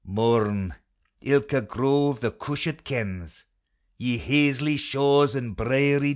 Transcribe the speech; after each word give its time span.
Mourn, 0.03 0.73
ilka 1.21 1.61
grove 1.61 2.21
the 2.21 2.31
cushat 2.31 2.83
kens! 2.83 3.45
Ye 3.99 4.17
hazelly 4.17 4.77
shaws 4.77 5.35
and 5.35 5.55
briery 5.55 5.99
dens! 6.07 6.09